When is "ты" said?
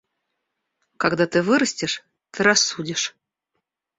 1.27-1.43, 2.31-2.41